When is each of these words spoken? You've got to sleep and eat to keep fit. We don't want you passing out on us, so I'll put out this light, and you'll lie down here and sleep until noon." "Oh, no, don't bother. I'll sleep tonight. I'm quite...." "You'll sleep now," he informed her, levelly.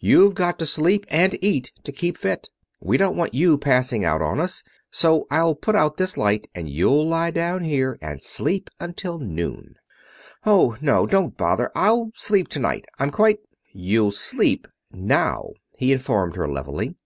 You've 0.00 0.34
got 0.34 0.58
to 0.58 0.66
sleep 0.66 1.06
and 1.08 1.38
eat 1.40 1.70
to 1.84 1.92
keep 1.92 2.18
fit. 2.18 2.48
We 2.80 2.96
don't 2.96 3.14
want 3.16 3.34
you 3.34 3.56
passing 3.56 4.04
out 4.04 4.20
on 4.20 4.40
us, 4.40 4.64
so 4.90 5.28
I'll 5.30 5.54
put 5.54 5.76
out 5.76 5.96
this 5.96 6.16
light, 6.16 6.48
and 6.56 6.68
you'll 6.68 7.06
lie 7.06 7.30
down 7.30 7.62
here 7.62 7.96
and 8.02 8.20
sleep 8.20 8.68
until 8.80 9.20
noon." 9.20 9.76
"Oh, 10.44 10.76
no, 10.80 11.06
don't 11.06 11.36
bother. 11.36 11.70
I'll 11.76 12.10
sleep 12.16 12.48
tonight. 12.48 12.86
I'm 12.98 13.10
quite...." 13.10 13.38
"You'll 13.72 14.10
sleep 14.10 14.66
now," 14.90 15.50
he 15.78 15.92
informed 15.92 16.34
her, 16.34 16.48
levelly. 16.48 16.96